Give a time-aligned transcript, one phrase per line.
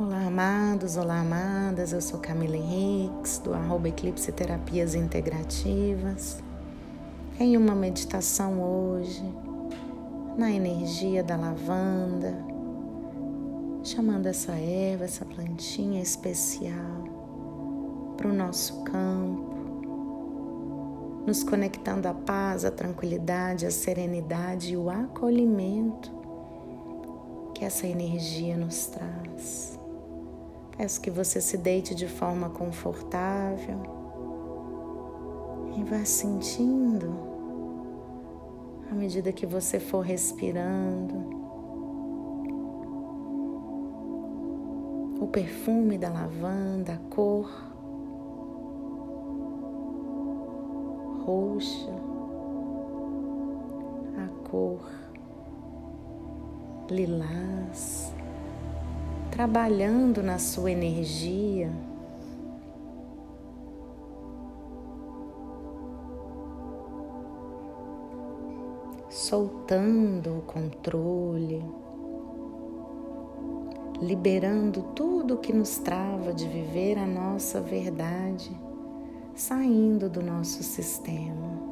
[0.00, 1.92] Olá, amados, olá, amadas.
[1.92, 6.40] Eu sou Camila Henriques, do arroba Eclipse Terapias Integrativas.
[7.40, 9.24] Em uma meditação hoje,
[10.36, 12.32] na energia da lavanda,
[13.82, 17.02] chamando essa erva, essa plantinha especial
[18.16, 19.56] para o nosso campo,
[21.26, 26.12] nos conectando à paz, à tranquilidade, à serenidade e o acolhimento
[27.52, 29.77] que essa energia nos traz.
[30.78, 33.82] Peço que você se deite de forma confortável
[35.76, 37.12] e vá sentindo
[38.88, 41.36] à medida que você for respirando
[45.20, 47.50] o perfume da lavanda, a cor
[51.26, 51.92] roxa,
[54.16, 54.88] a cor
[56.88, 58.14] lilás
[59.30, 61.70] trabalhando na sua energia.
[69.08, 71.64] Soltando o controle,
[74.00, 78.50] liberando tudo que nos trava de viver a nossa verdade,
[79.34, 81.68] saindo do nosso sistema.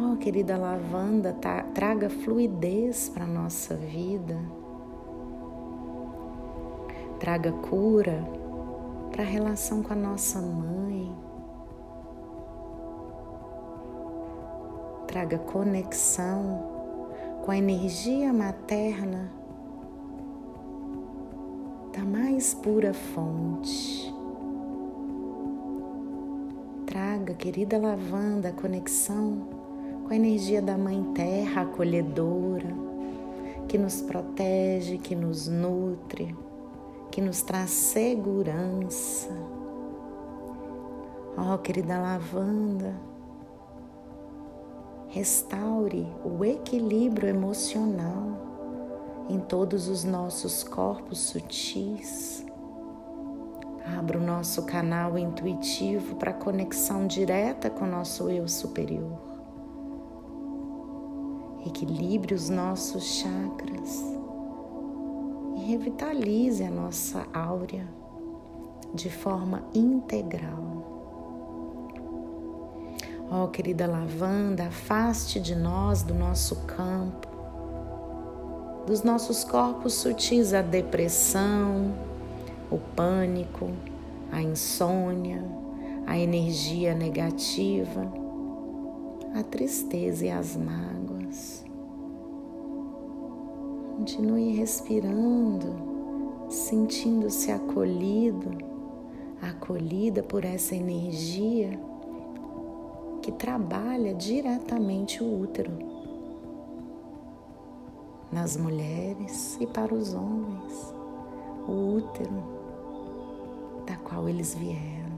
[0.00, 1.32] Oh, querida lavanda,
[1.72, 4.63] traga fluidez para a nossa vida
[7.24, 8.22] traga cura
[9.10, 11.10] para a relação com a nossa mãe,
[15.06, 16.60] traga conexão
[17.42, 19.32] com a energia materna
[21.94, 24.14] da mais pura fonte.
[26.84, 29.48] Traga, querida lavanda, a conexão
[30.06, 32.68] com a energia da Mãe Terra acolhedora,
[33.66, 36.36] que nos protege, que nos nutre
[37.14, 39.30] que nos traz segurança.
[41.36, 42.92] Ó, oh, querida lavanda,
[45.06, 52.44] restaure o equilíbrio emocional em todos os nossos corpos sutis.
[53.96, 59.20] Abra o nosso canal intuitivo para conexão direta com o nosso eu superior.
[61.64, 63.73] Equilibre os nossos chakras
[65.64, 67.88] revitalize a nossa áurea
[68.92, 70.84] de forma integral.
[73.30, 77.26] Ó oh, querida lavanda, afaste de nós, do nosso campo,
[78.86, 81.94] dos nossos corpos sutis a depressão,
[82.70, 83.70] o pânico,
[84.30, 85.42] a insônia,
[86.06, 88.12] a energia negativa,
[89.34, 91.03] a tristeza e as mágoas.
[94.04, 98.50] Continue respirando, sentindo-se acolhido,
[99.40, 101.80] acolhida por essa energia
[103.22, 105.70] que trabalha diretamente o útero
[108.30, 110.94] nas mulheres e para os homens,
[111.66, 112.42] o útero
[113.86, 115.14] da qual eles vieram.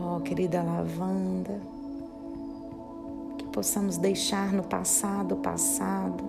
[0.00, 1.75] Oh, querida lavanda,
[3.56, 6.22] possamos deixar no passado o passado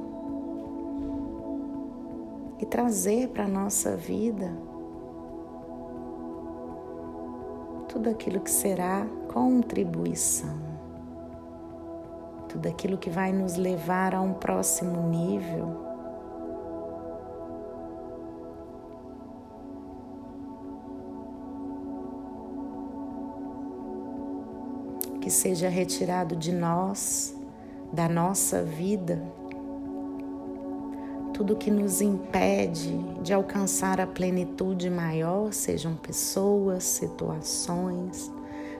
[2.58, 4.50] e trazer para a nossa vida
[7.90, 10.58] tudo aquilo que será contribuição,
[12.48, 15.87] tudo aquilo que vai nos levar a um próximo nível.
[25.28, 27.36] Que seja retirado de nós,
[27.92, 29.22] da nossa vida,
[31.34, 38.32] tudo que nos impede de alcançar a plenitude maior, sejam pessoas, situações,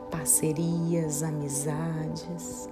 [0.10, 2.70] parcerias, amizades.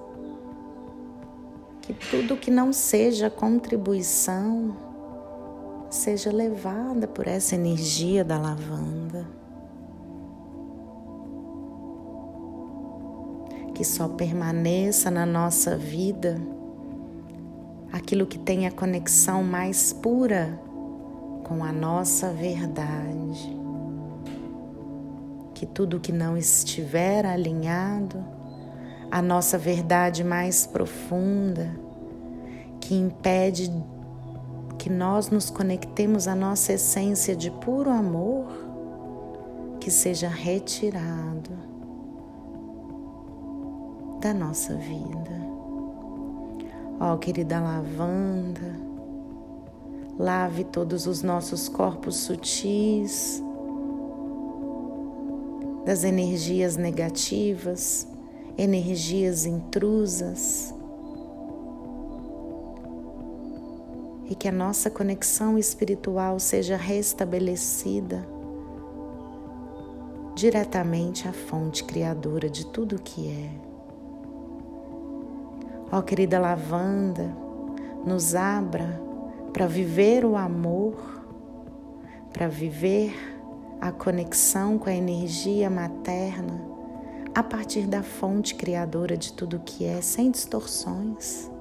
[1.82, 4.73] Que tudo que não seja contribuição
[5.90, 9.28] seja levada por essa energia da lavanda.
[13.76, 16.42] Que só permaneça na nossa vida
[17.92, 20.58] aquilo que tem a conexão mais pura
[21.44, 23.54] com a nossa verdade.
[25.54, 28.24] Que tudo que não estiver alinhado
[29.12, 31.70] à nossa verdade mais profunda,
[32.80, 33.72] que impede
[34.78, 38.48] que nós nos conectemos à nossa essência de puro amor,
[39.82, 41.65] que seja retirado
[44.26, 45.40] da nossa vida.
[47.00, 48.76] Ó querida lavanda,
[50.18, 53.44] lave todos os nossos corpos sutis
[55.86, 58.08] das energias negativas,
[58.58, 60.74] energias intrusas.
[64.28, 68.28] E que a nossa conexão espiritual seja restabelecida
[70.34, 73.65] diretamente à fonte criadora de tudo o que é.
[75.91, 77.35] Ó querida lavanda,
[78.05, 79.02] nos abra
[79.53, 80.96] para viver o amor,
[82.34, 83.14] para viver
[83.79, 86.76] a conexão com a energia materna
[87.35, 91.52] a partir da fonte criadora de tudo que é, sem distorções.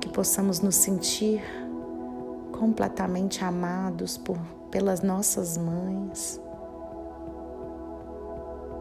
[0.00, 1.42] Que possamos nos sentir
[2.52, 4.38] completamente amados por,
[4.70, 6.40] pelas nossas mães,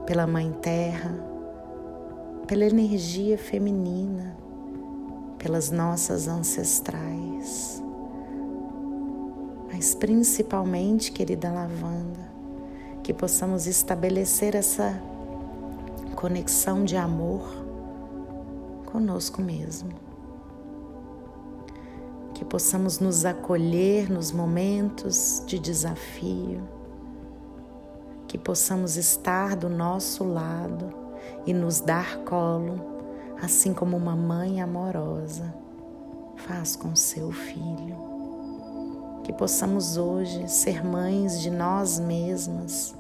[0.05, 1.13] pela Mãe Terra,
[2.47, 4.35] pela energia feminina,
[5.37, 7.77] pelas nossas ancestrais
[9.77, 12.31] mas principalmente, querida lavanda,
[13.03, 14.99] que possamos estabelecer essa
[16.15, 17.43] conexão de amor
[18.87, 19.91] conosco mesmo.
[22.33, 26.67] Que possamos nos acolher nos momentos de desafio,
[28.27, 31.06] que possamos estar do nosso lado
[31.45, 32.79] e nos dar colo,
[33.41, 35.53] assim como uma mãe amorosa
[36.35, 38.17] faz com seu filho
[39.27, 42.95] que possamos hoje ser mães de nós mesmas,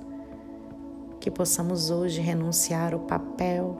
[1.21, 3.77] que possamos hoje renunciar o papel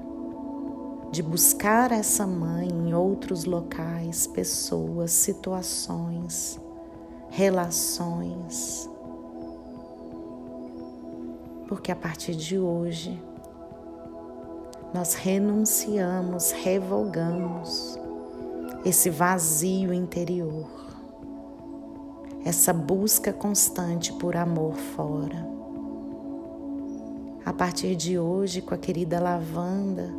[1.12, 6.57] de buscar essa mãe em outros locais, pessoas, situações,
[7.30, 8.89] relações.
[11.68, 13.22] Porque a partir de hoje
[14.94, 18.00] nós renunciamos, revogamos
[18.86, 20.78] esse vazio interior
[22.48, 25.45] essa busca constante por amor fora.
[27.45, 30.10] A partir de hoje, com a querida lavanda,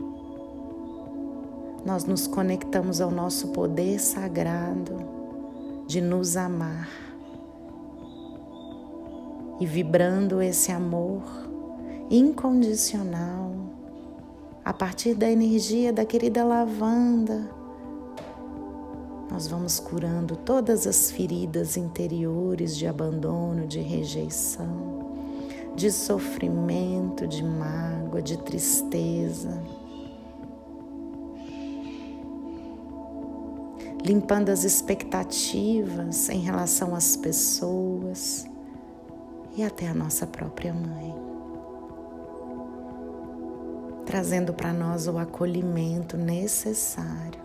[1.87, 4.95] nós nos conectamos ao nosso poder sagrado
[5.87, 6.91] de nos amar
[9.59, 11.23] e vibrando esse amor
[12.11, 13.53] incondicional
[14.69, 17.49] a partir da energia da querida lavanda
[19.31, 25.15] nós vamos curando todas as feridas interiores de abandono, de rejeição,
[25.75, 29.63] de sofrimento, de mágoa, de tristeza.
[34.05, 38.47] Limpando as expectativas em relação às pessoas
[39.57, 41.38] e até a nossa própria mãe.
[44.09, 47.43] Trazendo para nós o acolhimento necessário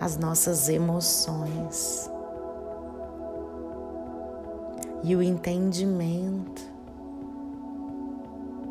[0.00, 2.10] as nossas emoções
[5.04, 6.62] e o entendimento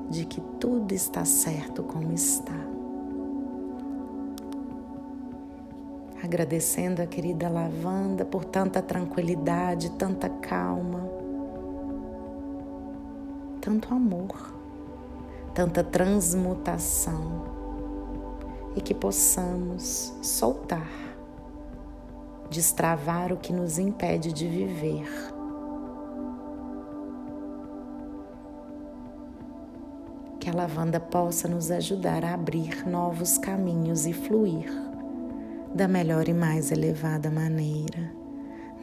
[0.09, 2.57] de que tudo está certo como está.
[6.23, 11.07] Agradecendo a querida lavanda por tanta tranquilidade, tanta calma,
[13.61, 14.60] tanto amor,
[15.53, 17.45] tanta transmutação
[18.75, 21.11] e que possamos soltar
[22.51, 25.07] destravar o que nos impede de viver.
[30.37, 34.69] Que a lavanda possa nos ajudar a abrir novos caminhos e fluir
[35.73, 38.11] da melhor e mais elevada maneira,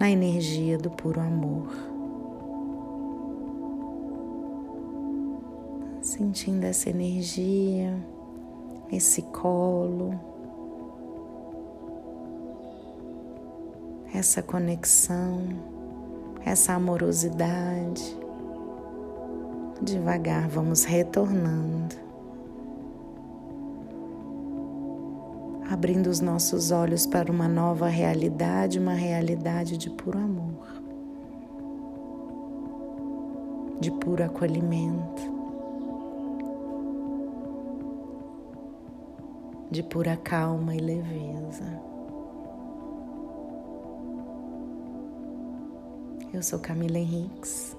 [0.00, 1.87] na energia do puro amor.
[6.08, 7.94] Sentindo essa energia,
[8.90, 10.18] esse colo
[14.14, 15.42] essa conexão,
[16.44, 18.16] essa amorosidade.
[19.82, 21.94] Devagar vamos retornando,
[25.70, 30.82] abrindo os nossos olhos para uma nova realidade, uma realidade de puro amor,
[33.78, 35.27] de puro acolhimento,
[39.70, 41.64] de pura calma e leveza.
[46.32, 47.76] Eu sou Camila Henriques.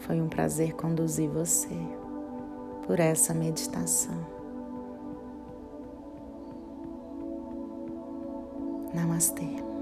[0.00, 1.76] Foi um prazer conduzir você
[2.86, 4.14] por essa meditação.
[8.92, 9.73] Namastê.